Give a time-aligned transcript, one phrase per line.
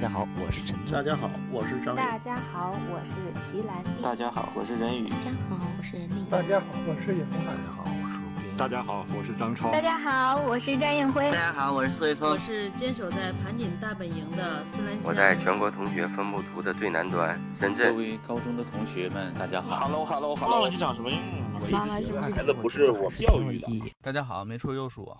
[0.00, 1.02] 大家好，我是陈大。
[1.02, 4.02] 家好，我是张大家好，我是齐兰弟。
[4.02, 5.10] 大家好，我是任宇。
[5.10, 6.24] 大家好，我是任丽。
[6.30, 7.44] 大家好，我是尹红。
[7.44, 8.56] 大家好，我是吴边。
[8.56, 9.70] 大家好，我是张超。
[9.70, 11.24] 大家好，我是张艳辉。
[11.24, 12.30] 大家好，我是孙一峰。
[12.30, 15.04] 我是坚守在盘锦大本营的孙兰香。
[15.04, 17.92] 我在全国同学分布图的最南端，深圳。
[17.92, 19.80] 各位高中的同学们，大家好。
[19.80, 20.70] Hello，Hello，Hello。
[20.70, 21.68] 你长什么样了？
[21.72, 23.68] 忘了是孩子不是我教育的。
[24.00, 25.14] 大家好，没错又是我。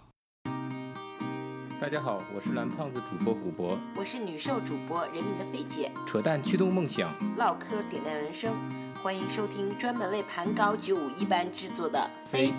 [1.80, 8.54] 大家好，我是蓝胖子主播古博，我是女兽主播人民的费姐，扯淡驱动梦想，唠嗑点亮人生，
[9.02, 11.98] 欢迎收听专门为盘高九五一班制作的
[12.30, 12.52] 《非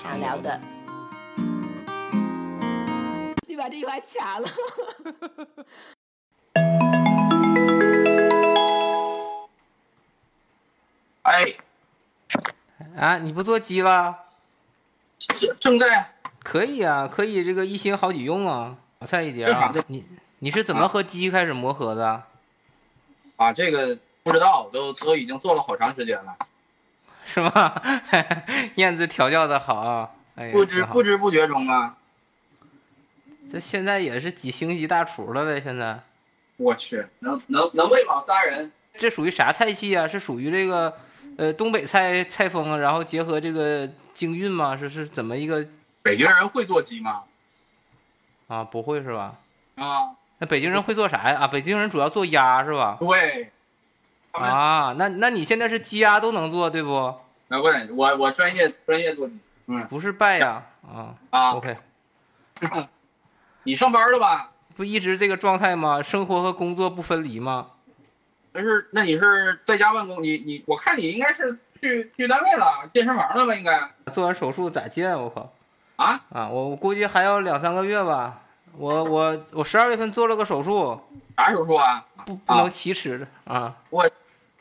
[0.00, 0.58] 常聊的》。
[3.46, 4.48] 你把这句话卡了。
[11.24, 11.44] 哎，
[12.96, 14.18] 啊，你不做鸡了？
[15.60, 16.10] 正在。
[16.42, 18.76] 可以啊，可以这个一心好几用啊。
[19.04, 20.04] 菜一碟啊，你
[20.38, 22.22] 你是怎么和鸡开始磨合的？
[23.34, 26.36] 啊，这个不知道，都都已经做了好长时间了。
[27.24, 27.82] 是吗？
[28.76, 31.96] 燕子调教的好啊，哎，不知不知不觉中啊。
[33.50, 35.60] 这现在也是几星级大厨了呗？
[35.60, 35.98] 现在。
[36.58, 38.70] 我去，能能能喂饱仨人。
[38.96, 40.06] 这属于啥菜系啊？
[40.06, 40.96] 是属于这个
[41.38, 44.76] 呃东北菜菜风，然后结合这个京韵吗？
[44.76, 45.66] 是是怎么一个？
[46.02, 47.22] 北京人会做鸡吗？
[48.48, 49.36] 啊，不会是吧？
[49.76, 51.40] 啊，那北京人会做啥呀？
[51.40, 52.96] 啊，北京人主要做鸭是吧？
[53.00, 53.50] 对。
[54.32, 57.14] 啊，那那你现在是鸡鸭都能做对不？
[57.48, 59.38] 那不，我我专业专业做鸡。
[59.66, 60.62] 嗯，不是拜呀。
[60.82, 61.76] 啊啊，OK。
[63.64, 64.50] 你上班了吧？
[64.74, 66.02] 不一直这个状态吗？
[66.02, 67.68] 生活和工作不分离吗？
[68.52, 70.22] 但是，那你是在家办公？
[70.22, 73.54] 你你，我看你应该是去去单位了，健身房了吧？
[73.54, 73.90] 应该。
[74.12, 75.18] 做完手术咋见？
[75.18, 75.52] 我靠！
[75.96, 76.48] 啊啊！
[76.48, 78.40] 我我估计还要两三个月吧。
[78.76, 81.00] 我我我十二月份做了个手术。
[81.36, 82.04] 啥手术啊？
[82.24, 83.74] 不不能启齿啊！
[83.90, 84.08] 我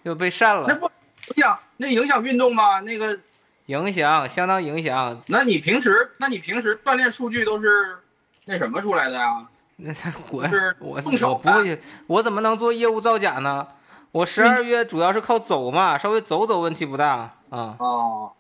[0.04, 0.66] 又被扇了。
[0.68, 0.86] 那不
[1.28, 2.80] 影响那影响运动吗？
[2.82, 3.18] 那个
[3.68, 5.22] 影响相当影响。
[5.28, 7.98] 那你平时那你平时锻炼数据都是
[8.46, 9.46] 那什么出来的呀？
[9.78, 9.94] 那
[10.30, 13.68] 滚我我不会，我怎么能做业务造假呢？
[14.12, 17.76] 我十二月主要是靠走嘛，稍微走走问题不大啊。
[17.80, 18.32] 哦，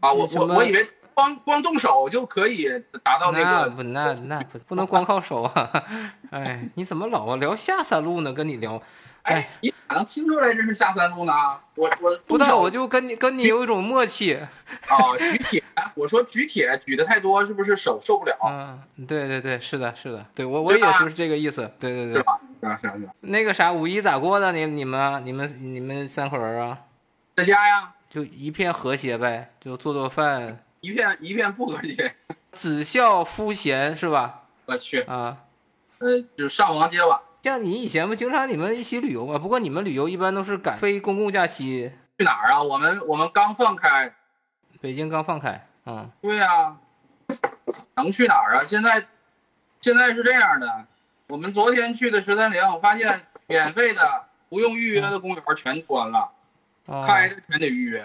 [0.00, 2.68] 啊，我我我以为光光动手就可以
[3.02, 3.70] 达到那个。
[3.70, 5.84] 不那那不不能光靠手啊！
[6.30, 8.32] 哎，你怎么老聊下三路呢？
[8.32, 8.80] 跟你聊，
[9.22, 11.32] 哎，你咋能听出来这是下三路呢？
[11.74, 14.34] 我我不知道，我就跟你跟你有一种默契。
[14.34, 15.62] 啊，举铁，
[15.94, 18.36] 我说举铁举的太多，是不是手受不了？
[18.44, 22.14] 嗯，对对对，是的，是的，对我我也是这个意思，对对对。
[22.14, 22.40] 是吧？
[22.60, 23.08] 是是是。
[23.20, 24.52] 那个啥，五一咋过的？
[24.52, 26.78] 你你们你们你们三口人啊？
[27.36, 27.92] 在家呀。
[28.08, 30.62] 就一片和谐呗，就做做饭。
[30.82, 32.14] 一片一片不和谐。
[32.52, 34.42] 子孝夫贤是吧？
[34.66, 35.38] 我去啊，
[35.98, 37.22] 呃，就上王结瓦。
[37.42, 39.38] 像你以前不经常你们一起旅游吗？
[39.38, 41.90] 不过你们旅游一般都是赶非公共假期。
[42.18, 42.62] 去哪儿啊？
[42.62, 44.12] 我们我们刚放开。
[44.80, 45.66] 北京刚放开。
[45.86, 46.10] 嗯。
[46.20, 46.76] 对呀、啊。
[47.94, 48.64] 能去哪儿啊？
[48.64, 49.06] 现在
[49.80, 50.86] 现在是这样的，
[51.28, 56.30] 我们昨天去的十三陵，我发现免费的不用预约的公园全关了。
[56.86, 58.04] 哦、开的全得预约，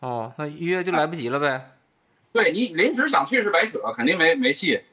[0.00, 1.48] 哦，那预约就来不及了呗。
[1.48, 1.62] 啊、
[2.32, 4.84] 对你临时想去是白扯，肯定没没戏。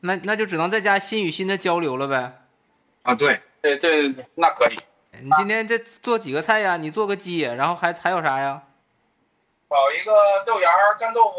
[0.00, 2.46] 那那就只能在家心与心的交流了呗。
[3.02, 4.78] 啊，对，对对对，那可以。
[5.22, 6.76] 你今天这做几个菜呀？
[6.76, 8.62] 你做个鸡，然后还还有啥呀？
[9.68, 10.12] 炒一个
[10.46, 11.36] 豆芽干豆腐。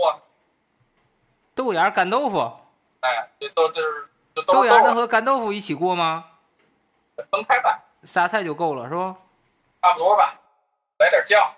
[1.56, 2.40] 豆芽干豆腐。
[3.02, 4.08] 哎，这都这是。
[4.46, 6.26] 豆芽能和干豆腐一起过吗？
[7.31, 7.84] 分开吧。
[8.03, 9.16] 仨菜就够了，是不？
[9.81, 10.40] 差不多吧，
[11.00, 11.52] 来点酱。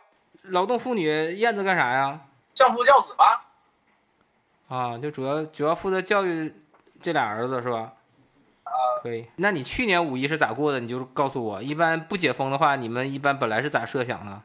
[0.43, 2.19] 劳动妇女燕子干啥呀？
[2.55, 3.25] 相夫教子吗？
[4.67, 6.53] 啊，就主要主要负责教育
[7.01, 7.93] 这俩儿子是吧？
[8.63, 9.27] 啊，可以。
[9.37, 10.79] 那你去年五一是咋过的？
[10.79, 11.61] 你就告诉我。
[11.61, 14.41] 一般不解封的话，你们一般本来是咋设想的？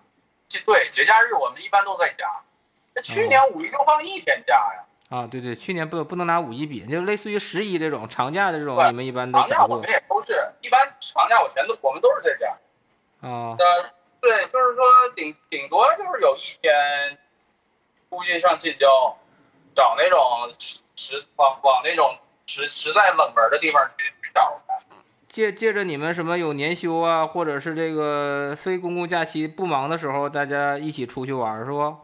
[0.64, 2.24] 对，节假日我们一般都在家。
[2.94, 4.84] 那去年五一就放一天假呀。
[5.10, 12.48] 啊，对对，去年不不能拿五一比，就类似于十一这种长假的这种，你们一般都长假我们也都是一般长假我全都我们都是在家。
[13.28, 13.90] 啊，呃，
[14.24, 14.82] 对，就是说
[15.14, 16.72] 顶顶多就是有一天，
[18.08, 19.14] 出去上近郊，
[19.74, 20.18] 找那种
[20.96, 22.16] 实往往那种
[22.46, 24.94] 实实在冷门的地方去去找去。
[25.28, 31.98] 借借着你们什么有年休啊，或者是这个非公共假期不忙的时候，大家一起出去玩是不？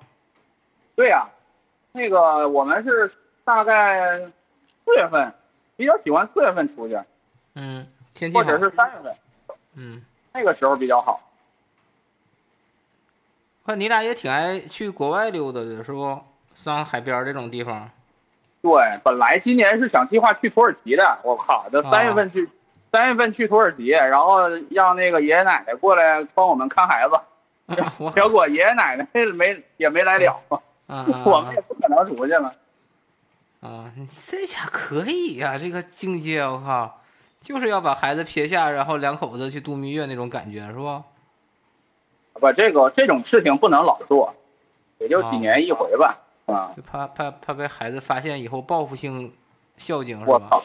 [0.95, 1.25] 对呀、啊，
[1.93, 3.11] 那个我们是
[3.45, 4.19] 大概
[4.85, 5.33] 四月份，
[5.75, 7.01] 比较喜欢四月份出去。
[7.55, 9.17] 嗯，天气或者是三月份。
[9.75, 10.05] 嗯。
[10.35, 11.19] 那个时候比较好。
[13.65, 16.19] 看你俩也挺爱去国外溜达的，是不？
[16.55, 17.89] 上海边这种地方。
[18.63, 18.73] 对，
[19.03, 22.47] 本来今年是想计划去土耳其的，我靠，这三月份去，
[22.93, 27.19] 三月份去土耳其，然后让那个爷爷奶奶过来帮我们看孩子。
[28.15, 30.43] 结果爷爷奶奶没也没来了，
[30.89, 32.53] 我们也不可能出去了。
[33.61, 37.01] 啊，你这下可以呀，这个境界我靠，
[37.41, 41.05] 就是要把孩子撇下，然后两口子去度蜜月那种感觉是吧？
[42.35, 44.35] 不，这个这种事情不能老做，
[44.99, 46.19] 也就几年一回吧。
[46.47, 49.33] 啊，就怕怕怕被孩子发现以后报复性
[49.77, 50.33] 孝敬是吧？
[50.33, 50.63] 我操，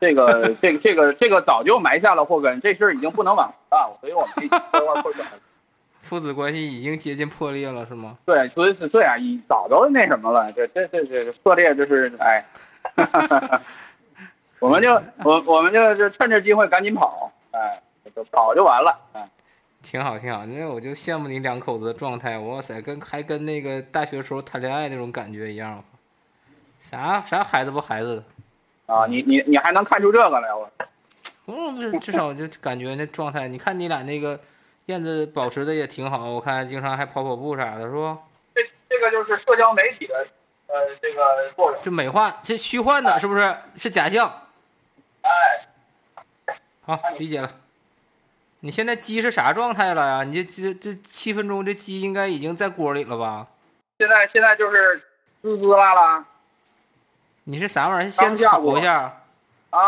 [0.00, 5.26] 这个这个这个这个早就埋下了祸根，这事儿已经不能挽回了，所以我们这块破转。
[6.02, 8.16] 父子关系已经接近破裂了，是吗？
[8.24, 12.44] 对，所以是这样，已早都那什么了，这这这这破裂就是哎，
[14.60, 14.94] 我们就
[15.24, 17.82] 我我们就就趁这机会赶紧跑，哎，
[18.14, 19.28] 就跑就完了，哎，
[19.88, 25.84] 挺好挺好，那我就羡慕你两口子的状态，哇塞，跟还跟那个大学时候谈恋爱那种感觉一样，
[26.80, 29.06] 啥啥孩子不孩子的啊？
[29.06, 30.68] 你你你还能看出这个来我？
[31.46, 34.40] 嗯，至少就感觉那状态，你看你俩那个。
[34.86, 38.16] 燕子保持的也挺好，我看经常还跑跑步啥的，是不？
[38.54, 40.14] 这这个就是社交媒体的
[40.68, 43.52] 呃这个作用，就美化，这虚幻的，是不是？
[43.74, 44.32] 是假象。
[45.22, 45.28] 哎，
[46.82, 47.50] 好，理解了。
[48.60, 50.24] 你现在鸡是啥状态了呀？
[50.24, 53.46] 你这这这七分钟，这鸡应该已经在锅里了吧？
[53.98, 54.96] 现在现在就是
[55.42, 56.24] 滋滋啦啦。
[57.44, 58.10] 你是啥玩意儿？
[58.10, 59.22] 先炒一下，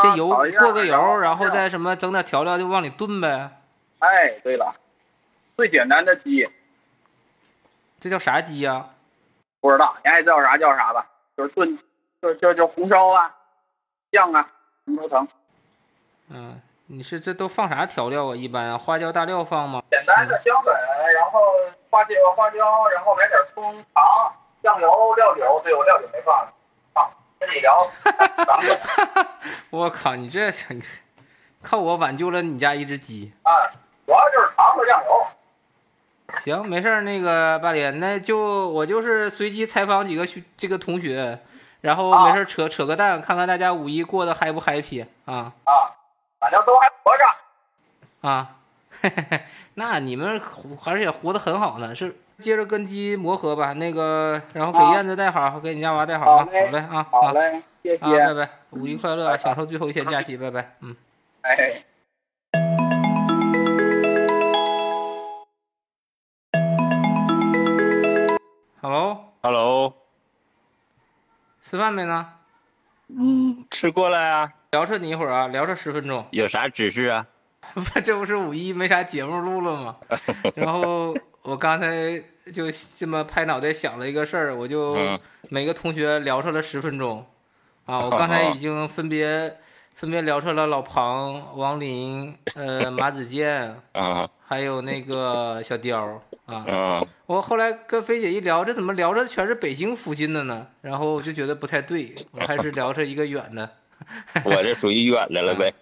[0.03, 3.51] 先油过个油，然后再什么整点调料就往里炖呗。
[3.99, 4.75] 哎，对了。
[5.57, 6.49] 最简单的鸡，
[7.99, 8.87] 这叫啥鸡呀？
[9.61, 11.05] 不知道，你爱叫啥叫啥吧。
[11.37, 11.79] 就是炖，
[12.23, 13.35] 就就就红烧啊，
[14.13, 14.49] 酱啊，
[14.85, 15.29] 什么都成。
[16.29, 16.61] 嗯，
[16.91, 18.35] 你是这都放啥调料啊？
[18.35, 19.83] 一般啊，花椒大料放吗？
[19.91, 20.75] 简单的香粉，
[21.15, 21.39] 然后
[21.91, 24.33] 花椒、花椒，然后买点葱、糖、
[24.63, 25.61] 酱油、料酒。
[25.63, 26.35] 对，我料酒没放。
[26.95, 27.87] 啊，跟你聊。
[29.69, 30.83] 我靠，你这你
[31.63, 33.35] 靠我挽救了你家一只鸡。
[33.45, 33.53] 啊，
[34.07, 35.27] 主要就是糖和酱油。
[36.39, 41.39] 行，没事儿，那个八连，那就我就是随机采访几个学这个同学，
[41.83, 45.53] 然后没事扯扯个蛋，看看大家五一过得嗨不 happy 啊？
[45.65, 45.93] 啊，
[46.39, 47.25] 反正都还活着。
[48.29, 48.57] 啊，
[49.01, 49.41] 嘿嘿嘿
[49.75, 50.41] 那你们
[50.81, 53.73] 还是也活得很好呢，是接着跟鸡磨合吧。
[53.73, 56.45] 那个，然后给燕子带好，给你家娃带好啊。
[56.45, 60.97] 好嘞啊，好嘞，谢谢，拜拜，五一快乐，享受最后一天假期，拜拜，嗯，
[61.43, 61.83] 哎。
[68.81, 69.93] Hello，Hello，
[71.61, 72.33] 吃饭没呢？
[73.09, 74.53] 嗯，吃过了呀。
[74.73, 76.27] 聊扯你一会儿啊，聊扯十分钟。
[76.31, 77.27] 有啥指示啊？
[77.73, 79.97] 不， 这不是五一没啥节目录了吗？
[80.55, 82.23] 然后我刚才
[82.53, 84.99] 就这么拍脑袋想了一个事儿，我就
[85.49, 87.25] 每个同学聊扯了十分钟。
[87.87, 89.57] 啊，我刚才已经分别
[89.95, 96.21] 分别聊扯了老庞、王林、呃 马子健啊，还有那个小雕。
[96.45, 100.67] 啊，我后来跟菲姐一聊，这怎么聊着全是北京附近的呢？
[100.83, 103.71] 然后我就觉得不太对，我还是聊着一个远的。
[104.45, 105.73] 我这属于远的了呗。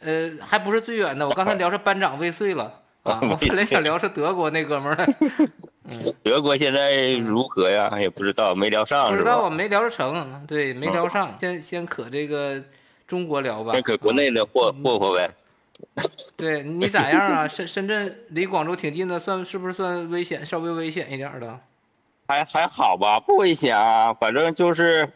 [0.00, 3.20] 呃，还不是最远的，我刚才聊着班长未遂了 啊。
[3.22, 5.14] 我本来想聊是德国那哥们儿的。
[6.22, 7.90] 德国现在如何呀？
[8.00, 9.10] 也不知道，没聊上。
[9.10, 10.46] 不知道，没聊着成。
[10.46, 11.36] 对，没聊上。
[11.38, 12.62] 先先可这个
[13.06, 13.72] 中国聊吧。
[13.74, 15.30] 先可国内的霍霍霍呗。
[16.36, 17.46] 对你咋样啊？
[17.46, 20.44] 深深圳离广州挺近的，算是不是算危险？
[20.44, 21.60] 稍微危险一点的，
[22.26, 24.14] 还还好吧，不危险啊。
[24.14, 25.06] 反正就是，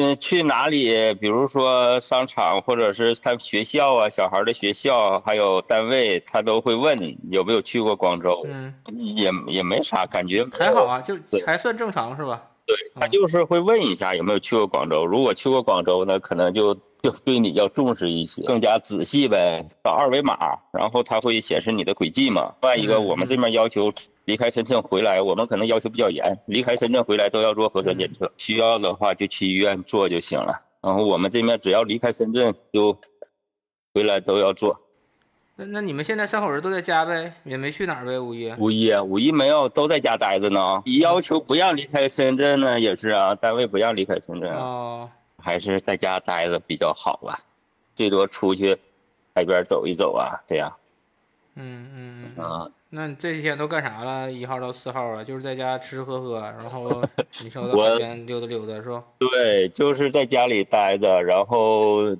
[0.00, 8.46] 嗯，去哪里，比如说商场或者是他学校啊，小孩的学校，还有单位，他都会问有没有去过广州。
[8.48, 12.42] 嗯，也也没啥感觉，还好啊，就还算正常是吧？
[12.66, 16.78] 对他就是会问一下有没有去过广州，如果去过广州，呢可能就。
[17.00, 19.68] 就对你要重视一些，更加仔细呗。
[19.84, 22.54] 扫二维码，然后它会显示你的轨迹嘛。
[22.60, 23.92] 另外一个，我们这边要求
[24.28, 30.66] 离开深圳回来，我们可能要求比较严，离开深圳回来都要做核酸检测，需要的话就去医院做就行了。
[30.82, 32.98] 然后我们这边只要离开深圳就
[33.94, 34.82] 回来都要做。
[35.56, 38.18] 那那你们现在三口人都在家呗，也没去哪儿呗？
[38.18, 38.52] 五一？
[38.58, 38.94] 五一？
[38.96, 40.82] 五一没有，都在家待着呢。
[41.00, 44.52] 要求不让离开深圳呢，也是啊，单位不让离开深圳。
[44.52, 45.08] 哦。
[45.38, 47.40] 还是在家待着比较好吧，
[47.94, 48.76] 最多出去
[49.34, 50.76] 海边走一走啊，这样。
[51.60, 54.30] 嗯嗯嗯啊，那这几天都干啥了？
[54.30, 57.02] 一号到四号啊，就是在家吃吃喝喝，然后
[57.42, 59.02] 你说到海边溜达溜达是吧？
[59.18, 62.16] 对，就是在家里待着，然后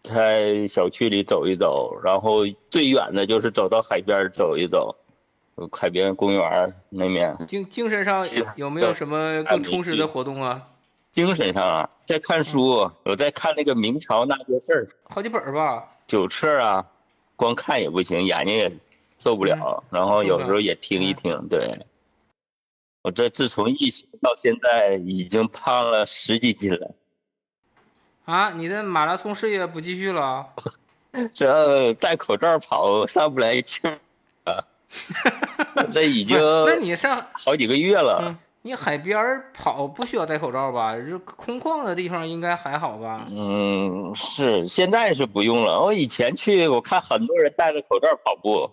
[0.00, 4.96] 在小区里走一走，然后最远的就是走到海边走一走，
[5.70, 7.36] 海边公园那面。
[7.46, 8.24] 精精神上
[8.56, 10.68] 有没有什么更充实的活动啊？
[11.12, 16.86] 精神上啊，在看书，我在看那个明朝那些事儿，好几本吧，九册啊，
[17.42, 18.72] 光看也不行，眼睛也
[19.18, 21.48] 受不了，然后有时候也听一听。
[21.48, 21.84] 对，
[23.02, 26.94] 我这自从疫情到现在，已经胖了十几斤了。
[28.26, 30.54] 啊，你的马拉松事业不继续了？
[31.34, 33.98] 这戴口罩跑上不来气儿
[34.44, 34.62] 啊！
[35.90, 38.38] 这已经那你上好几个月了。
[38.64, 40.96] 你海边跑不需要戴口罩吧？
[40.96, 43.26] 这空旷的地方应该还好吧？
[43.28, 45.80] 嗯，是现在是不用了。
[45.80, 48.70] 我以前去，我看很多人戴着口罩跑步。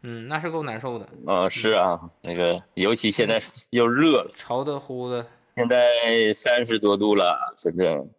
[0.00, 1.08] 嗯，那是够难受的。
[1.26, 5.24] 啊，是啊，那个尤其现在又热了，潮的乎的。
[5.54, 8.10] 现在三十多度了，深圳。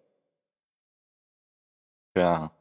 [2.15, 2.51] 是啊，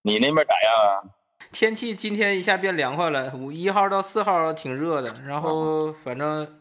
[0.00, 1.12] 你那边咋样啊？
[1.52, 6.60] 天气今天一下变凉快了，五一号到四号挺热的，然后反正。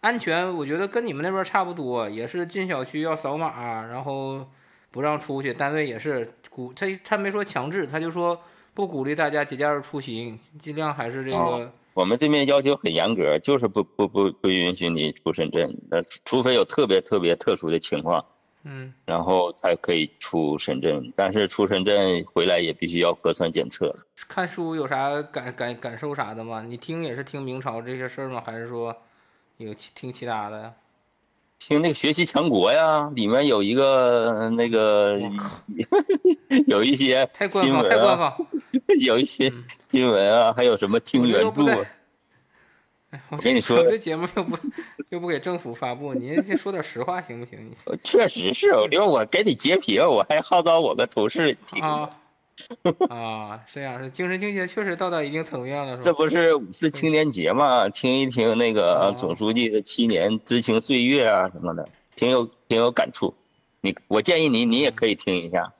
[0.00, 4.46] 安全，我觉得跟你们那边差不多，也是进小区要扫码，然后
[4.90, 5.52] 不让出去。
[5.52, 8.40] 单位也是鼓他，他没说强制，他就说
[8.72, 11.70] 不鼓励大家节假日出行，尽量还是这个。
[11.92, 18.24] 我们这边要求很严格，就是不不不不允许你出深圳，呃，除非有特别特别特殊的情况，
[18.64, 21.12] 嗯，然后才可以出深圳。
[21.14, 23.94] 但是出深圳回来也必须要核酸检测。
[24.28, 26.62] 看书有啥感感感受啥的吗？
[26.66, 28.42] 你听也是听明朝这些事儿吗？
[28.46, 28.96] 还是说？
[29.60, 30.72] 有听其他的呀？
[31.58, 35.20] 听那个学习强国呀，里面有一个那个
[36.66, 38.34] 有一些新闻啊，
[38.98, 39.52] 有一些
[39.90, 41.84] 新闻啊，还有什么听原著？
[43.28, 44.56] 我跟你说，这节目又不
[45.10, 47.70] 又不给政府发布，您先说点实话行不行？
[48.02, 51.82] 确实是，因为我给你截屏，我还号召我的同事听。
[51.82, 52.08] 啊，
[53.66, 57.88] 这样是精神境界确实到达一定层面了，这不是五四青年节嘛？
[57.88, 63.34] 听一听那个总书记的七年知青岁月啊什么的，挺有挺有感触。
[63.80, 65.72] 你我建议你，你也可以听一下。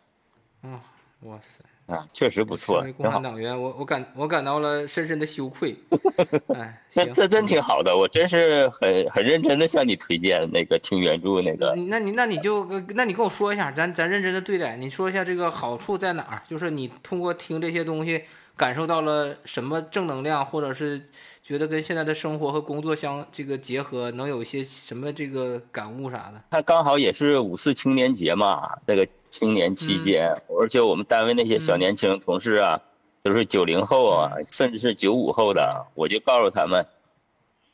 [0.62, 0.78] 嗯，
[1.22, 1.60] 哇塞。
[1.90, 2.84] 啊，确实不错。
[2.96, 5.76] 共产党员，我我感我感到了深深的羞愧。
[6.54, 11.74] 哎，那 这真挺好的，我真是很很认真的向你推荐那个听原著那个。
[11.88, 16.42] 那你那你就那你跟我说一下，咱咱认真的对待，你说一下这个好处在哪儿？
[16.46, 18.22] 就是你通过听这些东西，
[18.56, 21.08] 感受到了什么正能量，或者是
[21.42, 26.40] 觉得跟现在的生活和工作相这个结合，能有一些什么这个感悟啥的？
[26.50, 29.08] 他刚好也是五四青年节嘛，这个。
[29.30, 32.82] 青年期间，而且我们单位那些小年轻同事啊，
[33.22, 36.86] 都是九零后啊，甚至是九五后的，我就告诉他们，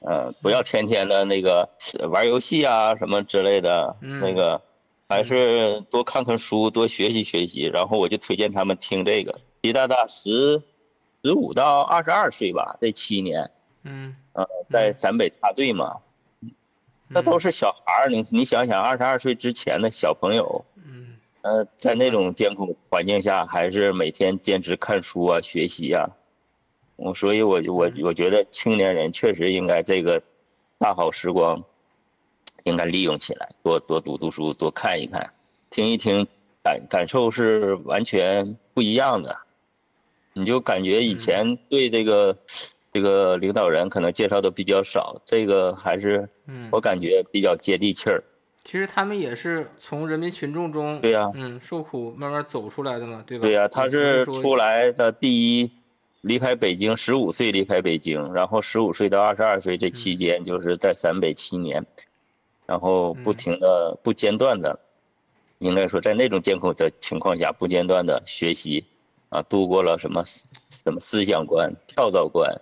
[0.00, 1.70] 嗯，不要天天的那个
[2.10, 4.60] 玩游戏啊什么之类的，那个
[5.08, 7.62] 还是多看看书，多学习学习。
[7.62, 9.40] 然后我就推荐他们听这个。
[9.62, 10.62] 习大大十
[11.24, 13.50] 十五到二十二岁吧，这七年，
[13.82, 15.96] 嗯，呃，在陕北插队嘛，
[17.08, 20.66] 那都是小孩儿，你你想想，二十二岁之前的小朋友。
[21.46, 26.10] 呃，在那种艰苦环境下，还是每天坚持看书啊、学习啊。
[26.96, 30.24] 我所以，我我我觉得青年人确实应该这个
[30.76, 31.62] 大好时光，
[32.64, 35.34] 应该利用起来，多多读读书，多看一看，
[35.70, 36.26] 听一听，
[36.64, 39.38] 感感受是完全不一样的。
[40.32, 42.38] 你就感觉以前对这个
[42.92, 46.28] 这个领导人可能介绍的比较少，这个还是
[46.72, 48.24] 我感觉比较接地气儿。
[48.66, 53.42] 其实他们也是从人民群众中，对呀，嗯，受苦慢慢走出来的嘛，对吧？
[53.42, 55.70] 对呀，他是出来的第一，
[56.20, 61.86] 离开北京，十五岁离开北京，然后十五岁到二十二岁这期间就是在陕北七年，
[62.66, 64.80] 然后不停的、不间断的，
[65.58, 68.84] 应该说在那种艰苦的情况下不间断的学习，
[69.28, 72.60] 啊，度过了什么什么思想观、跳蚤观，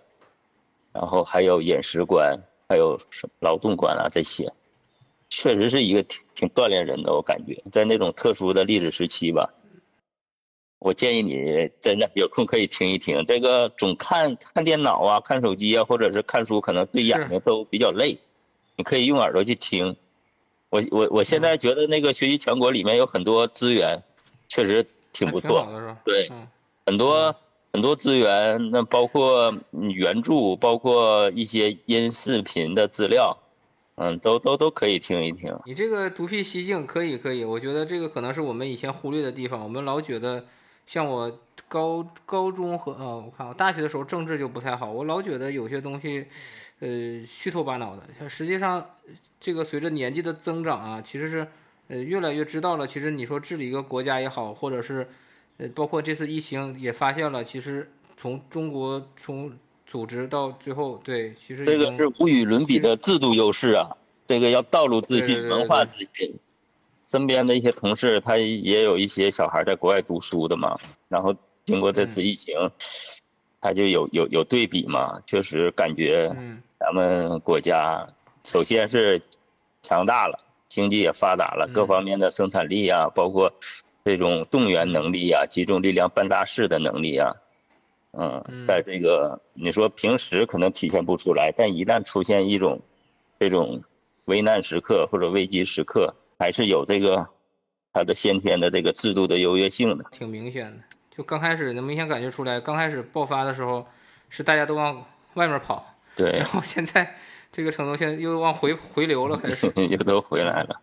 [0.92, 4.52] 然后还有饮食观，还有什么劳动观啊这些。
[5.36, 9.52] 确实是一个挺挺锻炼人的，我感觉在那种特殊的历史时期吧，
[10.78, 13.26] 我建议你真的有空可以听一听。
[13.26, 18.16] 这个总看看电脑啊、看手机啊，或者是看书，可能对眼睛都比较累。
[18.76, 19.96] 你可以用耳朵去听。
[20.70, 24.02] 我我我现在觉得那个学习全国里面有很多资源，
[24.48, 25.66] 确实挺不错。
[26.04, 26.30] 对，
[26.86, 27.34] 很多
[27.72, 33.38] 很多资源，那包括原著，包括一些音视频的资料。
[33.96, 35.56] 嗯，都都都可以听一听。
[35.66, 39.62] 你这个独辟蹊径可以可以，我觉得这个可能是我们以前忽略的地方。
[39.62, 40.46] 我们老觉得，
[40.84, 46.26] 像我高高中和呃，我看我大学的时候政治就不太好，我老觉得有些东西，
[46.80, 48.02] 呃，虚头巴脑的。
[48.18, 48.84] 像实际上，
[49.38, 51.46] 这个随着年纪的增长啊，其实是
[51.86, 52.86] 呃越来越知道了。
[52.88, 55.06] 其实你说治理一个国家也好，或者是
[55.58, 59.56] 呃包括这次疫情也发现了，其实从中国从。
[59.86, 63.96] 组织到最后，对，其实这个是无与伦比的制度优势啊！
[64.26, 66.34] 这个要道路自信、文化自信，
[67.06, 72.70] 身边的一些同事，他也有一些小孩在国外读书的嘛，然后经过这次疫情，
[73.60, 76.34] 他就有有有对比嘛，确实感觉
[76.78, 78.06] 咱们国家
[78.44, 79.20] 首先是
[79.82, 83.52] 强大了，经济也发达了，各方面的生产力啊，包括
[84.04, 87.36] 这种动员能力啊，集中力量办大事的能力啊，
[88.18, 92.80] 嗯，在这个你说平时可能体现不出来，但一旦出现一种
[93.38, 93.82] 这种
[94.24, 96.14] 危难时刻或者危机时刻。
[96.36, 97.28] 还是有这个，
[97.92, 100.78] 它的先天的这个制度的优越性的，挺明显的。
[101.16, 103.86] 就刚开始能明显感觉出来，刚开始爆发的时候，
[104.28, 106.32] 是大家都往外面跑，对。
[106.32, 107.14] 然后现在
[107.52, 110.80] 这个程度，现在又往回回流了，开始 又都回来了。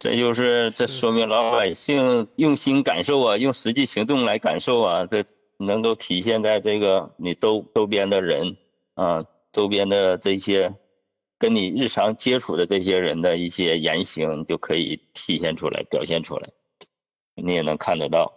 [0.00, 5.24] 这就是这说明老百姓用心感受啊，用实际行动来感受啊，这
[5.66, 8.56] 能够体现在这个你周周边的人
[8.94, 10.74] 啊，周边的这些。
[11.38, 16.48] 跟你日常接触的这些人的一些言行，就可以体现出来、表现出来，
[17.34, 18.32] 你也能看得到，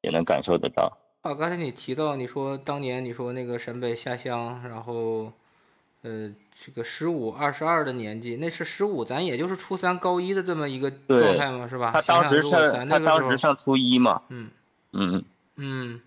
[0.00, 0.98] 也能感受得到。
[1.22, 5.32] 啊，刚才你提到，你说当年你说那个陕北下乡，然后，
[6.02, 11.92] 呃，这个十五、二十二的年纪，那是十五，咱也就是初三、高一的这么一个状态嘛，是吧？
[11.92, 14.50] 他当时上，他当时上初一嘛，嗯
[14.92, 15.24] 嗯
[15.54, 16.00] 嗯，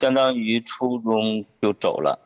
[0.00, 2.18] 相当于初中就走了，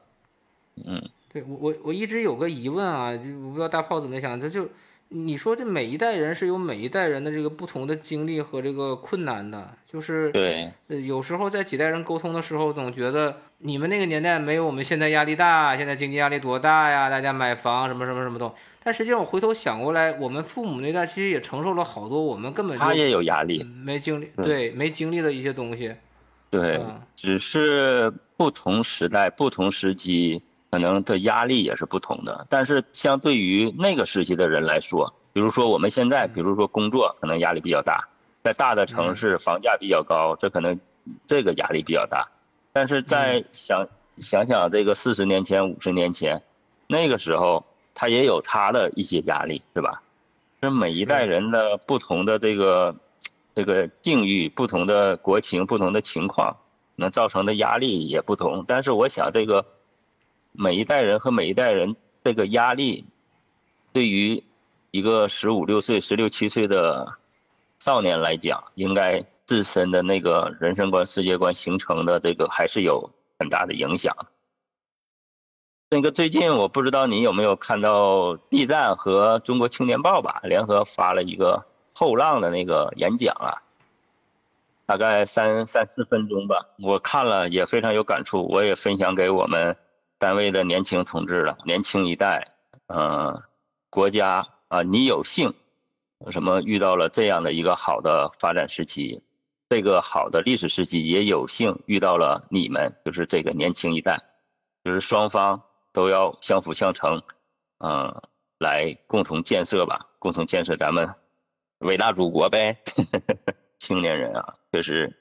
[0.87, 1.03] 嗯。
[1.33, 4.69] 对我我我一直有个疑问啊，就我不知道大炮怎么想，他就
[5.11, 17.09] 你说这每一代人是有每一代人的这个不同的经历和这个困难的，就是对，有时候在几代人沟通的时候，总觉得你们那个年代没有我们现在压力大，现在经济压力多大呀？
[17.09, 25.95] 大家买房什么什么什么都，但实际上我回头想过来，我们父母那代其实也承受了好多我们根本他也有压力，没经历对没经历的一些东西，
[26.51, 26.85] 对，
[27.17, 30.43] 只是不同时代不同时期。
[30.73, 38.09] 可能的压力也是不同的，但是相对于那个时期的人来说，比如说我们现在，比如说工作可能压力比较大，
[38.45, 40.79] 在大的城市房价比较高，这可能
[41.27, 42.29] 这个压力比较大。
[42.73, 43.85] 但是在想
[44.19, 46.41] 想想这个四十年前、五十年前，
[46.87, 50.01] 那个时候他也有他的一些压力，是吧？
[50.63, 52.95] 这每一代人的不同的这个
[53.55, 56.57] 这个境遇、不同的国情、不同的情况，
[56.97, 58.65] 能造成的压力也不同。
[58.67, 59.67] 但是我想这个。
[60.53, 63.05] 每一代人和每一代人这个压力，
[63.93, 64.43] 对于
[64.91, 67.21] 一个十五六岁、十六七岁的
[67.79, 74.13] 少年来讲，应该自身的那个人生观、世界观形成的这个还是有很大的影响。
[75.89, 81.65] 那个最近我不知道你有没有看到 B 站和中国青年报吧联合发了一个
[82.01, 83.61] 后浪的那个演讲啊，
[84.87, 89.77] 大概三三四分钟吧，我看了也非常有感触，我也分享给我们。
[90.17, 92.53] 单位的年轻同志了，年轻一代，
[92.87, 93.43] 嗯，
[93.91, 95.53] 国家啊，你有幸，
[96.31, 99.23] 什么遇到了这样的一个好的发展时期，
[99.69, 104.23] 这个好的历史时期也有幸遇到了你们，就是这个年轻一代，
[104.85, 107.23] 就是双方都要相辅相成，
[107.79, 108.23] 嗯，
[108.59, 111.15] 来共同建设吧，共同建设咱们
[111.81, 112.79] 伟大祖国呗。
[113.79, 115.15] 青年人啊，确实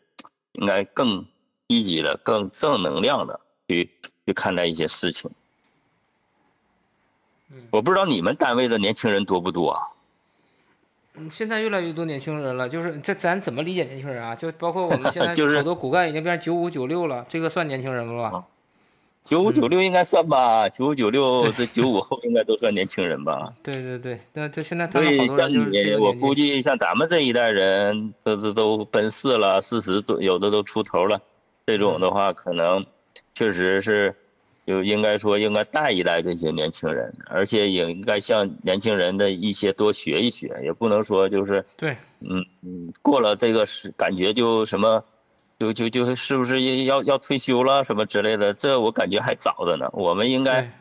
[0.54, 1.26] 应该更
[1.68, 3.90] 积极的、更正能量的去。
[4.26, 5.32] 去看待一些事情，
[7.72, 9.82] 我不知道你们单位的年轻人多不多啊？
[11.16, 14.36] 嗯，现在越来越多年轻人了，就是这咱怎么理解年轻人啊？
[14.36, 18.46] 就包括我们现在 好多骨干已经变成九五九六了，这个算年轻人了吧？
[19.24, 20.70] 九五九六应该算吧？
[20.70, 23.54] 九五九六这九五后应该都算年轻人吧？
[23.62, 31.22] 对对对，那这现在所以像你，我估计像咱们这一代人，都是都奔四了，四十多，有的都出头了，
[31.68, 32.86] 这种的话可能。
[33.36, 34.14] 确实是，
[34.66, 45.06] 就应该说应该带一带这些年轻人，而且也应该向年轻人的一些多学一学，也不能说就是对，嗯嗯，过了这个是感觉就什么，
[45.60, 49.90] 就就就是不是要要退休了什么之类的，这我感觉还早着呢。
[49.92, 50.72] 我们应该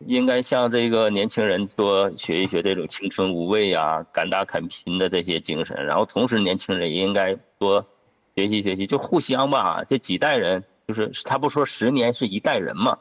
[0.00, 7.86] 应该向这个年轻人多学一学这种青春无畏呀、敢打敢拼的这些精神，然后同时年轻人也应该多
[8.34, 10.64] 学习学习，就互相吧，这几代人。
[10.88, 12.98] 就是他不说十年是一代人嘛，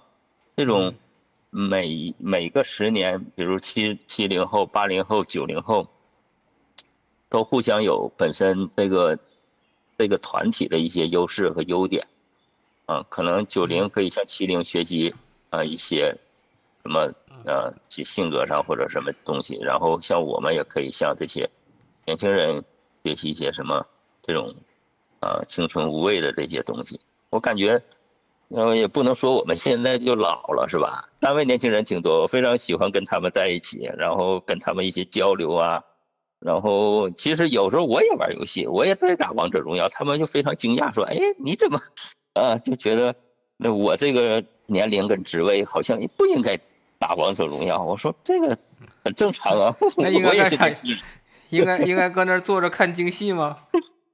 [0.58, 0.94] 这种
[1.50, 5.88] 每每个十年，比如七七零后、八零后、九零后，
[7.30, 9.20] 都互相有本身这个
[9.98, 12.08] 这个团体的一些优势和优点，
[12.86, 15.16] 啊，可能九零可以向七零学习
[15.50, 16.16] 啊一些
[16.84, 17.12] 什么
[17.46, 21.50] 呃其性格上或者什么东西，然后像我们也可以向这些
[22.06, 22.64] 年轻人
[23.04, 23.86] 学习一些什么
[24.22, 24.54] 这种
[25.20, 27.00] 啊青春无畏的这些东西。
[27.30, 27.82] 我感觉，
[28.50, 31.10] 呃，也不能说我们现在就老了，是吧？
[31.20, 35.84] 单位年轻人挺多，我非常喜欢跟他们在一起，然后跟他们一些交流啊，
[36.40, 41.82] 然后其实有时候我也玩游戏，我也在打王者荣耀，他们就非常惊讶说：“哎，你怎么
[42.34, 43.16] 啊？”就觉得
[43.58, 46.60] 那我这个年龄跟职位好像不应该
[47.00, 47.84] 打王者荣耀。
[47.84, 48.58] 我说这个
[49.04, 50.92] 很正常啊， 那应该干啥？
[51.50, 53.56] 应该应该搁那坐着看京戏吗？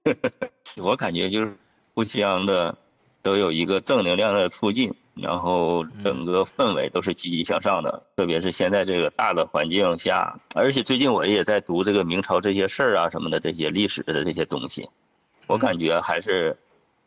[0.78, 1.58] 我感觉就是
[1.94, 2.78] 互相的
[3.22, 4.94] 都有一个正能量的促进。
[5.16, 14.90] 然后整个氛围都是积极向上的，特别是现在这个大的环境下，而且最近我也在读这个明朝这些事儿啊什么的这些历史的这些东西，
[15.46, 16.58] 我感觉还是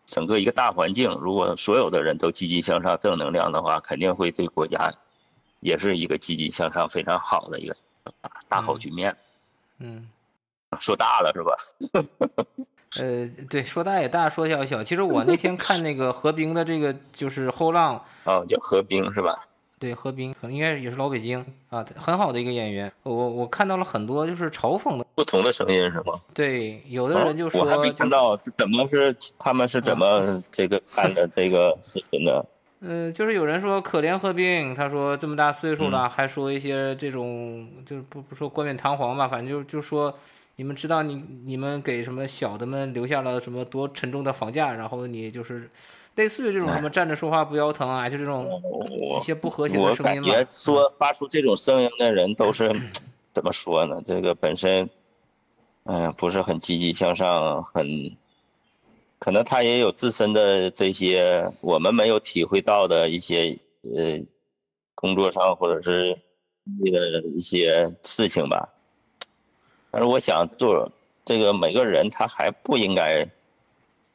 [0.05, 4.93] 整个一个大环境，如果所有的人都积极向上、正能量的话，肯定会对国家
[5.59, 7.75] 也是一个积极向上、非常好的一个
[8.49, 9.17] 大好局面。
[9.79, 10.09] 嗯，
[10.79, 11.55] 说大了是吧？
[13.01, 14.83] 呃，对，说大也大，说小也小。
[14.85, 19.47] 其实我那天 看那个何冰的这个就是后浪，哦，叫何冰是吧？
[19.79, 22.91] 对，何冰可能应该也是老北京啊，很好的一个演员。
[23.03, 26.15] 我我看到了很多就是嘲讽的不同的声音是吗？
[26.33, 32.45] 对，有的人就说，我还没看到怎么是他们是怎么这个看的这个视频的。
[32.89, 40.17] 嗯，就是有人说可怜何冰，他说这么大岁数了，还说一些这种就是不不说冠冕堂皇吧，反正就就说。
[40.59, 44.73] 你们知道你你们给什么小的们留下了什么多沉重的房价？
[44.73, 45.69] 然后你就是
[46.15, 48.49] 类似于这种什么站着说话不腰疼啊，就这种
[49.21, 50.29] 一些不和谐的声音嘛。
[50.29, 52.75] 我感觉说发出这种声音的人都是
[53.35, 54.01] 怎么说呢？
[54.03, 54.89] 这个本身，
[55.85, 58.17] 嗯，不是很积极向上，很
[59.19, 64.21] 可能他也有自身的这些我们没有体会到的一些呃
[64.95, 66.17] 工作上或者是
[66.83, 68.69] 那个一些事情吧。
[69.91, 70.93] 但是我想做
[71.25, 73.27] 这个，每个人他还不应该，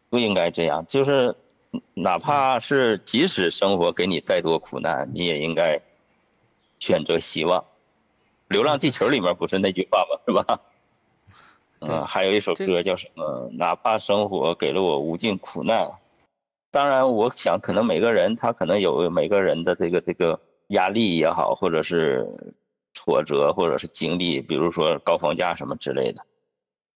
[0.09, 0.85] 不应该这样。
[0.85, 1.35] 就是
[1.95, 5.81] 哪怕是即使生活给你再多苦难，你也应该
[6.79, 7.59] 选择希望。
[8.49, 10.19] 《流浪地球》里面不是那句话吗？
[10.27, 10.61] 是吧？
[11.81, 13.49] 嗯，还有一首歌叫什么？
[13.53, 15.91] 哪怕生活给了我无尽苦难。
[16.71, 22.55] 当然，我想可能每个人他可能有每个人的这个这个压力也好，或者是。
[22.93, 26.23] 挫折或者是经历，比如说高房价什么之类的，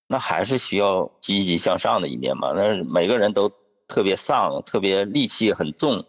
[0.08, 2.52] 那还是需要积极向上的一面嘛。
[2.52, 3.52] 那每个人都
[3.88, 6.06] 特别丧，特别戾气很重，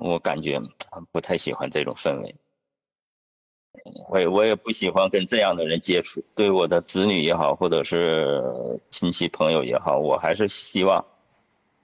[0.00, 0.62] 我感觉
[1.10, 2.36] 不太喜欢这种氛围。
[4.08, 6.22] 我也我也不喜欢跟这样的人接触。
[6.34, 8.42] 对我的子女也好，或者是
[8.90, 11.04] 亲戚朋友也好，我还是希望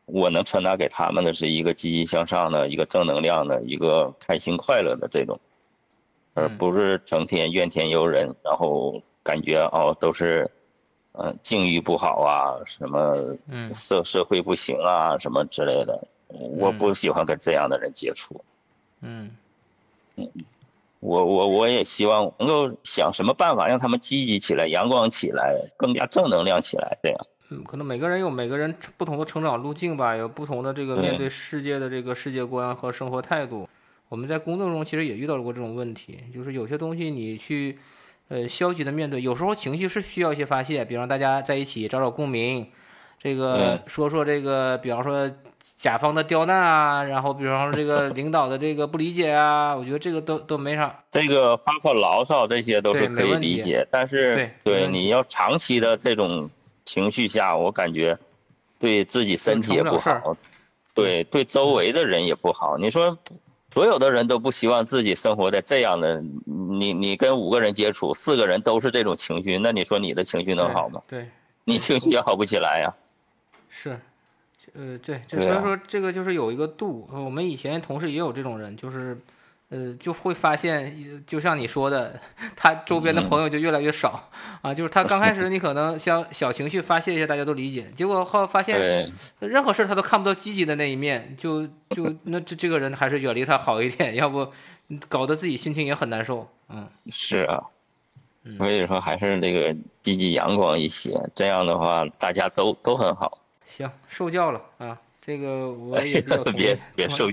[0.07, 5.39] 我能传达给他们的是一个积极向上的一个正能量的一个开心快乐的这种。
[6.37, 10.51] 而不是成天怨天尤人，然后感觉哦都是，
[11.13, 13.15] 嗯境遇不好啊，什么
[13.73, 18.45] 社社会不行啊，什么之类的，我不喜欢跟这样的人接触。
[19.01, 19.31] 嗯，
[20.17, 20.29] 嗯，
[21.05, 27.27] 我我我也希望能够想什么办法让他们积极起来、阳光起来、更加正能量起来，这样。
[27.51, 33.69] 嗯，可能每个人有每个人不同的成长路径吧，有不同的这个面对世界的这个世界观和生活态度。
[34.09, 37.79] 我们在工作中其实也遇到过这种问题，就是有些东西你去，
[38.29, 42.67] 呃，消极的面对，有时候情绪是需要一些发泄，比方大家在一起找找共鸣，
[43.25, 45.31] 这个说说这个，比方说
[45.79, 51.03] 甲方的刁难啊，然后比方说这个领导的这个不理解啊，我觉得这个都都没啥。
[51.11, 56.51] 这个发发牢骚这些都是可以理解，但是对你要长期的这种
[56.85, 58.19] 情绪下，我感觉
[58.79, 60.37] 对自己身体也不好，
[60.93, 62.77] 对对周围的人也不好。
[62.77, 63.19] 你说。
[63.73, 71.03] 所有的人都不希望自己生活在这样的，你你跟五个人接触，四个人都是这种情绪，那你说你的情绪能好吗？
[71.09, 71.29] 对，
[71.65, 72.95] 你情绪也好不起来呀。
[73.77, 73.99] 是，
[74.75, 77.09] 呃，对，所以说这个就是有一个度。
[77.11, 79.19] 我们以前同事也有这种人，就是。
[79.71, 82.21] 呃，就会发现，就像你说的，
[82.55, 84.31] 他周边的朋友就越来越少
[84.63, 84.73] 啊。
[84.73, 87.91] 就是他刚开始，你可能像小情绪发泄一下，大家都理解。
[87.97, 89.11] 结果后发现，
[89.41, 94.47] 任何事他都看不到积极的那一面，就就那这这个人还是远离他好一点， 要不
[95.09, 96.47] 搞得自己心情也很难受。
[96.69, 97.65] 嗯，是啊，
[98.59, 103.41] 所以说还是那个积极阳光一些，这样的话大家都都很好。
[103.67, 105.01] 行，受教了啊。
[105.21, 106.77] 这个我 也比较同意，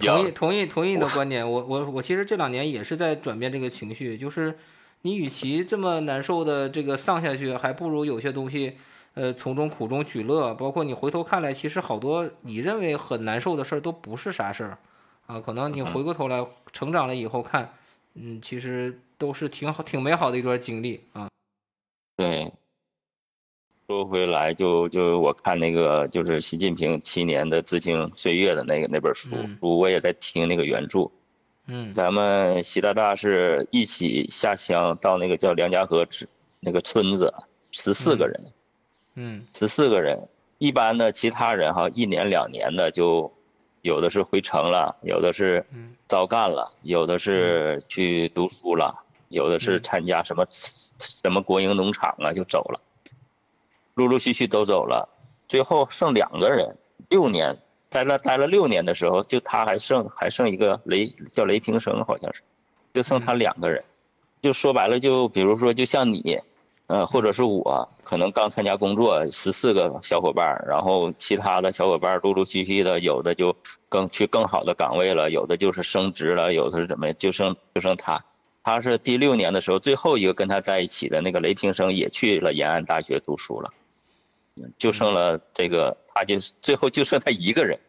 [0.01, 1.49] 同意同意同意你的观点。
[1.49, 4.57] 我我我其实这两年也是在转变这个情绪，就是
[5.01, 8.77] 你与其这么难受的这个丧下去，还不如有些东西，
[9.13, 10.53] 呃，从中苦中取乐。
[10.53, 14.77] 包括你回头看来，其实好多你认为很难受的事儿都不是啥事儿，
[15.27, 17.73] 啊，可能你回过头来成长了以后看，
[18.13, 21.27] 嗯，其实都是挺好挺美好的一段经历啊。
[22.15, 22.49] 对。
[23.91, 29.27] 说回来，就就我看那个，就是习近平七年的知青岁月的那个那本书，
[29.59, 31.11] 书我也在听那个原著。
[31.67, 36.07] 嗯，咱们习大大是一起下乡到那个叫梁家河
[36.61, 37.33] 那个村子，
[37.71, 38.45] 十四个人，
[39.15, 40.29] 嗯，十四个人。
[40.57, 43.33] 一般的其他人哈，一年两年的就，
[43.81, 45.65] 有的是回城了，有的是
[46.07, 52.79] 招干了，有的是去读书了，有的是参加什么什么国营农场啊就走了，
[53.93, 55.09] 陆陆续续都走了，
[55.47, 56.77] 最后剩两个人，
[57.09, 57.57] 六年
[57.89, 62.41] 待了待了六年的时候，就他还剩还剩一个雷叫雷平生好像是，
[62.93, 63.83] 就剩他两个人，
[64.41, 66.39] 就说白了就比如说就像你。
[66.93, 73.55] 嗯，或者是我可能刚参加工作，十四个小伙伴，然后其他的小伙伴陆陆续续的，有的就
[73.87, 78.25] 更去更好的岗位了，有的就是升职了，有的是怎么，就剩就剩他，
[78.61, 83.71] 他是第六年的时候最后一个跟他在一起的那个雷平生也去了延安大学读书了，
[84.77, 87.79] 就剩了这个，他就最后就剩他一个人，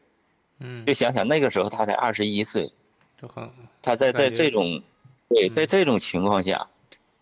[0.60, 2.72] 嗯，就想想那个时候他才二十一岁，
[3.20, 3.50] 就很，
[3.82, 4.82] 他在在这种，
[5.28, 6.68] 对，在这种情况下，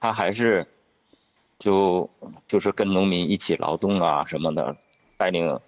[0.00, 0.66] 他还是。
[1.62, 2.08] 就
[2.48, 4.74] 就是跟农民一起劳动啊什么的，
[5.18, 5.60] 带领，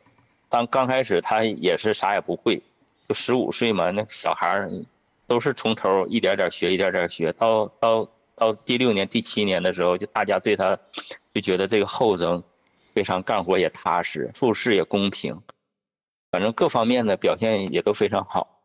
[0.49, 2.63] 当刚开始他也是啥也不会，
[3.07, 4.71] 就十五岁嘛，那小孩儿
[5.27, 10.79] 都是从头一点点学，一点点学，到到到第六年、第七年的时候，就大家对他
[11.35, 12.43] 就觉得这个后生
[12.95, 15.41] 非常干活也踏实，处事也公平，
[16.31, 18.61] 反正各方面的表现也都非常好。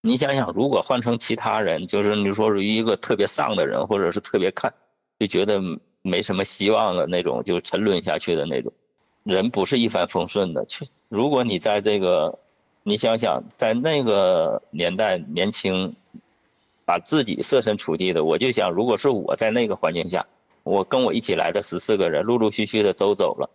[0.00, 4.74] 你想想，如果换成其他人，就是你说是一个特别丧的人，或者是特别看，
[5.18, 5.60] 就觉得。
[6.08, 8.72] 没什么希望的那种，就沉沦下去的那种，
[9.24, 10.64] 人不是一帆风顺的。
[10.64, 12.38] 去，如果你在这个，
[12.84, 15.96] 你想想，在那个年代年轻，
[16.84, 20.24] 把自己设身处地的，我就想，如果是我在那个环境下，
[20.66, 23.48] 我跟我一起来的十四个人，陆陆续续的都走了，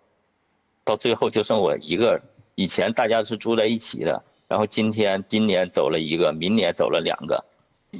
[0.86, 2.22] 到最后就剩我一个。
[2.56, 7.44] 以前大家是住在一起的，然后今天今年走了一个，明年走了两个，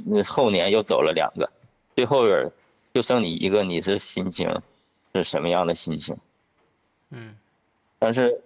[0.06, 1.52] 那后年又走了两个，
[1.94, 2.50] 最后人。
[2.94, 4.60] 就剩你一个，你是心情
[5.14, 6.14] 是什么样的心情？
[7.08, 7.34] 嗯，
[7.98, 8.42] 但是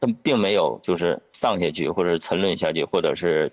[0.00, 3.52] 他并没有就是丧下去，或者沉沦下去，或者是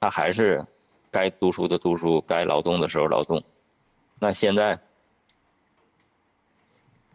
[0.00, 0.66] 他还是
[1.12, 3.40] 该读书的读书，该劳动的时候劳动。
[4.18, 4.80] 那现在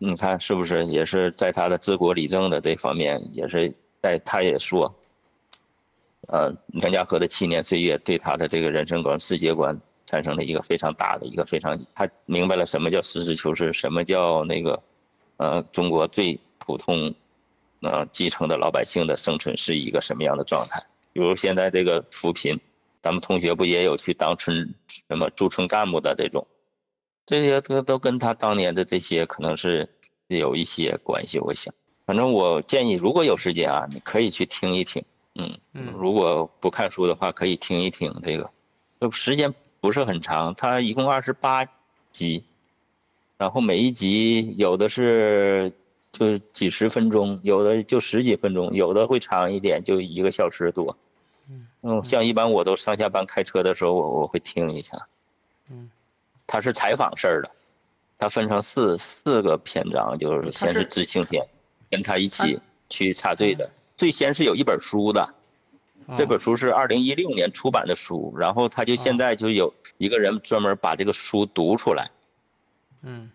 [0.04, 4.96] 你看是不是也是在他的治国理政的这方面，也是在他也说，
[6.28, 9.80] 呃，梁家河的七年岁月对他的这个人生观、世界观。
[10.08, 14.84] 产生了一个非常大的一个非常，他明白了什么叫实事求是，什么叫那个，
[15.38, 17.14] 呃，中国最普通，
[17.80, 20.84] 呃，基层的老百姓的生存是一个什么样的状态？
[21.14, 22.60] 比如现在这个扶贫，
[23.02, 24.74] 咱们同学不也有去当村
[25.08, 26.46] 什么驻村干部的这种，
[27.26, 29.88] 这些都都跟他当年的这些可能是
[30.28, 31.40] 有一些关系。
[31.40, 31.74] 我想，
[32.06, 35.04] 反正我建议，如果有时间啊，你可以去听一听，
[35.36, 35.58] 嗯，
[35.98, 38.50] 如果不看书的话，可以听一听这个，
[39.00, 39.54] 就时间。
[39.84, 41.66] 不是很长，它一共二十八
[42.12, 42.44] 集，
[43.40, 45.74] 然后每一集有的是
[46.12, 50.96] 就是几十分钟，有的就十几分钟，有的会长一点，就一个小时多。
[51.82, 55.08] 嗯，像一般我都上下班开车的时候，我我会听一下。
[55.72, 55.90] 嗯，
[56.52, 57.50] 他是采访式儿的，
[58.18, 61.48] 他分成四四个篇章，就是先是知青篇，
[61.90, 63.72] 跟他一起去插队的。
[63.96, 65.34] 最先是有一本书的。
[66.14, 72.12] 这本书是二零一六年出版的书，然后他就现在就有一个人专门把这个书读出来，
[73.02, 73.32] 嗯，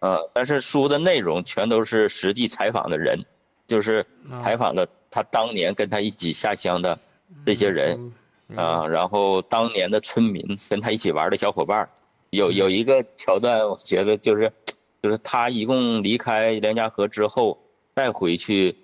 [0.00, 3.24] 呃，但是书的内容全都是实地采访的人，
[3.66, 4.04] 就是
[4.38, 6.98] 采访的他当年跟他一起下乡的
[7.46, 8.12] 这些人，
[8.56, 11.88] 啊，然后当年的村民跟他一起玩的小伙伴，
[12.32, 14.52] 有有一个桥段，我觉得就是，
[15.00, 17.62] 就是他一共离开梁家河之后
[17.94, 18.76] 再回去。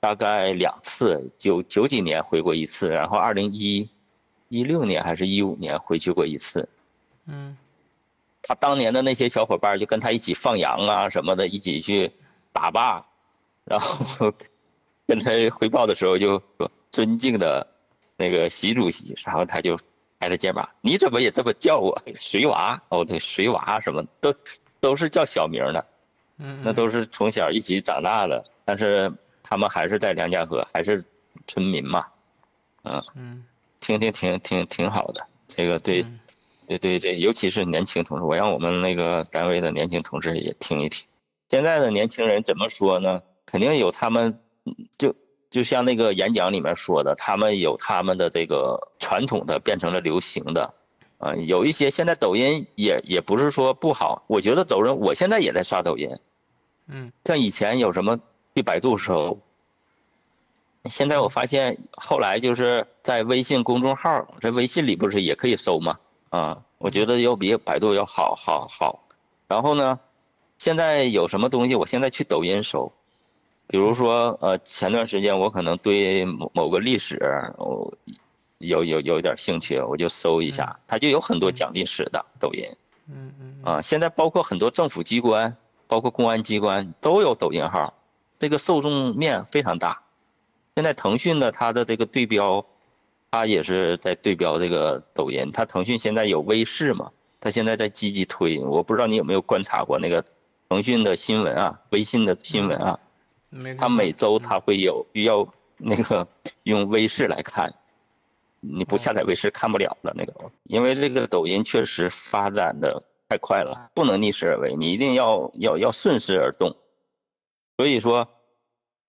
[0.00, 3.88] 大概两次，九九几年回过一次，然后二零一，
[4.50, 6.68] 一六年还是一五年回去过一次。
[7.24, 7.56] 嗯，
[8.42, 12.12] 他当年的那些小伙伴就跟他一起放羊啊什么的，一起去
[12.52, 13.06] 打坝，
[13.64, 14.30] 然后
[15.06, 17.66] 跟他汇报的时候就说尊敬的
[18.18, 19.78] 那个习主席，然后他就
[20.18, 22.82] 拍着肩膀，你怎么也这么叫我水娃？
[22.88, 24.34] 哦对，水娃什么都
[24.80, 25.86] 都是叫小名的，
[26.38, 29.12] 嗯，那都是从小一起长大的，但是。
[29.46, 31.04] 他们还是在梁家河，还是
[31.46, 32.06] 村民嘛，
[32.82, 33.44] 嗯嗯，
[33.78, 36.02] 听听挺挺挺好的，这个对，
[36.66, 41.06] 对对对，尤其是年轻同志，我让我们那个单位的年轻同志也听一听。
[41.50, 43.22] 现在的年轻人怎么说呢？
[43.44, 44.40] 肯定有他们，
[44.96, 45.14] 就
[45.54, 50.74] 就像那个演讲里面说的，他们有他们的这个传统的变成了流行的，
[51.18, 56.10] 啊，有一些现在抖音也也不是说不好，我觉得抖音，我现在也在刷抖音，
[56.88, 58.18] 嗯，像以前有什么。
[58.56, 59.40] 去百度搜，
[60.84, 65.98] 现在我发现后来就是在微信公众号，在微信里不是也可以搜吗？
[66.30, 69.08] 啊，我觉得要比百度要好好好。
[69.48, 69.98] 然后呢，
[70.56, 72.92] 现在有什么东西，我现在去抖音搜，
[73.66, 77.18] 比如说呃，前段时间我可能对某某个历史
[77.56, 77.92] 我
[78.58, 82.64] 有有有点兴趣，我就搜一下，它就有很多讲历史的抖音。
[83.08, 83.56] 嗯嗯。
[83.64, 87.94] 啊，现在包括很多政府机关，包括公安机关都有抖音号，
[88.38, 90.02] 这个受众面非常大。
[90.76, 92.64] 现在腾讯的它的这个对标，
[93.30, 95.50] 它也是在对标这个抖音。
[95.52, 97.10] 它腾讯现在有微视嘛？
[97.40, 100.24] 它现在在积极推，我不知道你有没有观察过那个
[100.68, 103.00] 腾讯的新闻啊，微信的新闻啊。
[103.78, 106.26] 它每周他会有需要那个
[106.64, 107.74] 用微视来看，
[108.60, 110.32] 你不下载微视看不了的那个，
[110.64, 116.76] 因为这个抖音确实发展的太快了，不能逆势而为，你一定要要要顺势而动。
[117.76, 118.28] 所以说。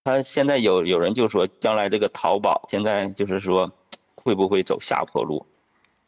[0.07, 3.71] 他现在有有人就说，将来这个淘宝现在就是说，
[4.13, 5.47] 会不会走下坡路？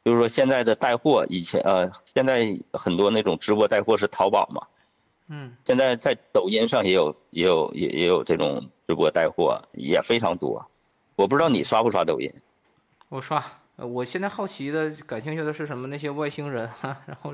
[0.05, 4.67] 就是说现在的带货，以前呃，现在很多那种直播带货是淘宝嘛，
[5.29, 10.65] 嗯，现在在抖音上也有也有也也有这种直播带货，也非常多。
[11.15, 12.31] 我不知道你刷不刷抖音？
[13.09, 13.43] 我刷。
[13.75, 15.85] 我现在好奇的、感兴趣的是什么？
[15.87, 17.31] 那些外星人， 然后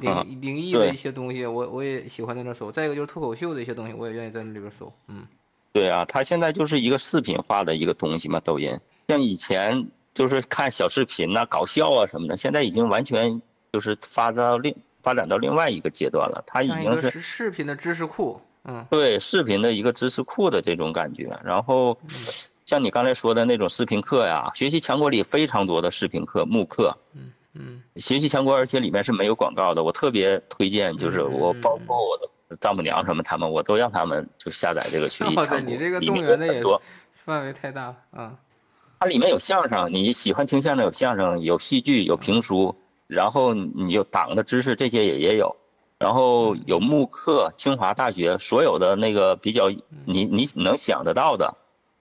[0.00, 2.70] 灵 灵异的一些东西，我我也喜欢在那搜。
[2.70, 4.92] 再一个就是脱口秀的一些东西，我也愿意在那里边搜。
[5.06, 5.26] 嗯。
[5.72, 8.78] 对啊，它现在就是一个视频化的一个东西嘛，抖音。
[9.08, 13.40] 像以前就是看小视频呐、搞笑啊什么的，现在已经完全
[13.72, 16.42] 就是发到另发展到另外一个阶段了。
[16.46, 21.38] 它已经是视频的知识库，嗯，对，视频的一个知识库的这种感觉。
[21.44, 21.98] 然后，
[22.66, 29.82] 像你刚才说的那种视频课呀，学习强国里非常多的视频课、慕课，嗯嗯，学习强国，而且里面是没有广告的。
[29.82, 32.30] 我特别推荐，就是我包括我的。
[32.58, 35.60] 丈母娘什么他们，我都让他们就下载这个学习强国。
[35.60, 36.60] 你这个动员的也
[37.14, 38.34] 范围太大了啊！
[38.98, 42.74] 它里面有相声，你喜欢听相声有相声，有戏剧，有评书，
[43.10, 45.56] 然后你就党的知识这些也也有，
[45.98, 49.68] 然后有慕课，清华大学所有的那个比较
[50.04, 51.56] 你你能想得到的，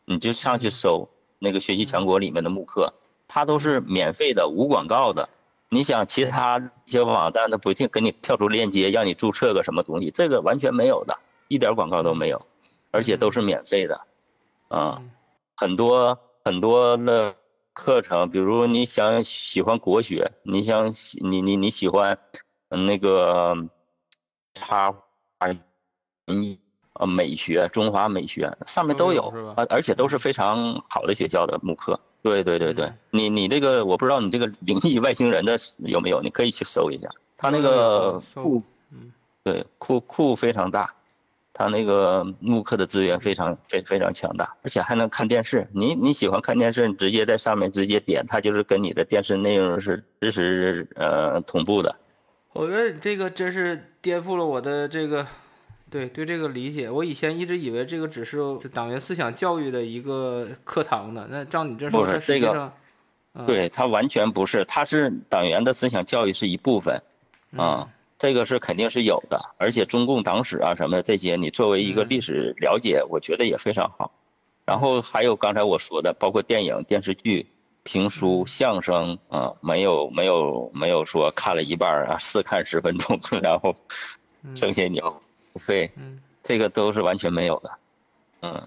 [0.06, 2.93] 你就上去搜那个学习强国里面的慕课，
[3.28, 5.28] 它都是免费的，无广告的。
[5.72, 11.17] 你想其他一些网站，它不定给你跳出链接，让你注册个什么东西，这个完全没有的，
[11.48, 12.45] 一点广告都没有，
[12.91, 14.02] 而且都是免费的，
[14.67, 15.02] 啊，
[15.56, 17.36] 很多很多的
[17.73, 22.17] 课程，比如你想喜欢国学，你想你你你喜欢
[22.69, 23.55] 那个
[24.53, 24.93] 插
[26.27, 26.60] 文艺
[26.93, 31.99] 呃美学，中华美学上面都有，而而且都是非常好的学校的慕课。
[32.21, 38.62] 对对对对，你你这个我不知道你这个灵异外星人的有没有，你可以去搜一下，他那个库，
[39.43, 40.93] 对库库非常大，
[41.60, 45.67] 他那个慕课的资源非常非非常强大，而且还能看电视。
[45.74, 51.93] 你你喜欢看电视，你直接在上面直接点，它就是跟你的电视内容是实时呃同步的。
[52.54, 55.28] 我觉得这个真是颠覆了我的这个。
[55.91, 58.38] 对对，这个理解，我以前一直以为这个只是
[58.72, 61.28] 党员思想教育的一个课堂呢。
[61.30, 62.72] 那照你这说，是这个，
[63.48, 67.02] 对它完全不是，它是党员的思想教育是一部分，
[67.58, 69.41] 啊，这个是肯定是有的。
[69.58, 74.12] 而且中共党史啊什么的这些，你作为一个历史了解，我觉得也非常好。
[74.65, 77.47] 然后还有刚才我说的，包括电影、电视剧、
[77.82, 83.73] 评书、相声啊，没有没有没有说看了一半啊， 试看十分钟，然后
[84.53, 85.21] 剩下你要。
[85.55, 87.71] 费，嗯，这个都是完全没有的，
[88.41, 88.62] 嗯，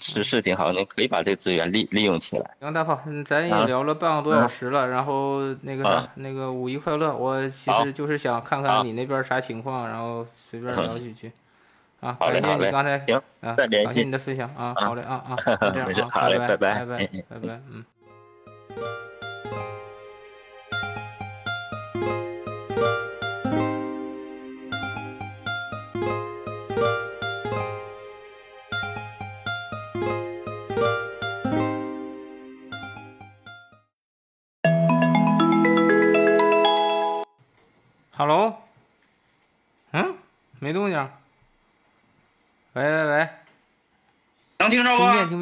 [0.00, 2.50] 是是挺好，你可以把这个资源利利用起来。
[2.60, 11.30] 行，大炮，咱也聊了半个多小时了，然后那个啥，那个五一快乐，我其实就是想看看你那边啥情况，然后随便聊几句。
[12.00, 15.36] 啊，感谢你刚才，行，啊，再联系你的分享啊，好嘞啊啊，
[15.72, 17.84] 这样啊，好嘞，拜拜拜拜拜拜，嗯。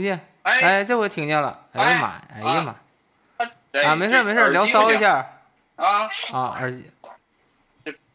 [0.00, 0.02] 不？
[0.02, 0.20] 听见。
[0.42, 1.58] 哎，这回听见了。
[1.72, 2.74] 哎呀妈，哎呀妈。
[3.84, 5.26] 啊，没事没事，聊骚一下。
[5.76, 6.90] 啊啊，耳机。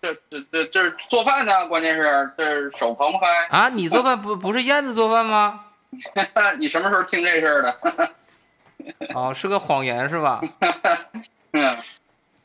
[0.02, 3.28] 这这这这做饭呢，关键是这手捧不开。
[3.50, 5.66] 啊，你做饭不不是燕子做饭吗？
[6.60, 8.12] 你什么时候听这事儿的？
[9.16, 10.42] 哦，是个谎言是吧？
[11.54, 11.78] 嗯。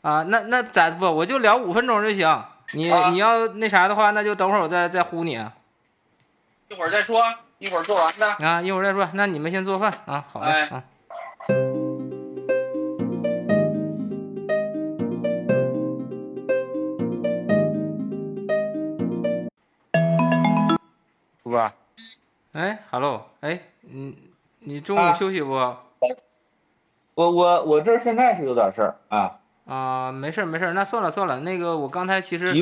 [0.03, 1.05] 啊，那那咋不？
[1.05, 2.45] 我就聊五分钟就行。
[2.73, 5.33] 你你要那啥的话，那就等会儿我再再呼你。
[6.69, 7.23] 一会儿再说，
[7.61, 8.27] 一会儿做完呢？
[8.39, 9.07] 啊，一会儿再说。
[9.13, 10.83] 那你们先做饭啊，好嘞啊。
[21.43, 21.71] 叔伯，
[22.53, 24.17] 哎，Hello，哎，你
[24.61, 25.51] 你中午休息不？
[25.53, 32.55] 我我我这现在是有点事儿啊啊，没事儿没事儿，那算了算了，那个我刚才其实。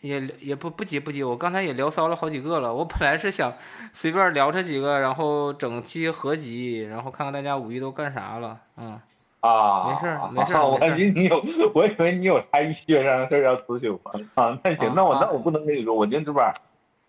[0.00, 2.72] 也也不不急不急，我刚才也聊骚了好几个了。
[2.74, 3.52] 我本来是想
[3.92, 8.58] 随便聊这几个，然后整期合集，然后看看大家五一都干啥了。
[8.76, 9.00] 嗯
[9.40, 10.66] 啊，没事儿没事儿。
[10.66, 11.36] 我以为你有，
[11.74, 14.10] 我以为你有啥医学上的事要咨询我
[14.42, 14.58] 啊。
[14.64, 16.50] 那行，那我那我不能跟你说，我今天值班。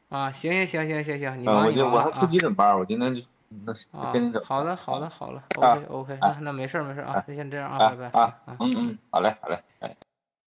[0.10, 3.22] 啊，行行行行行行，你忙你忙我还出急诊班，我今天就
[3.64, 4.42] 那跟着。
[4.44, 8.36] 好的好的好了，OK OK，那那没事儿没事儿啊，那先这样啊，拜拜啊。
[8.48, 9.96] 嗯嗯，好嘞好嘞，哎。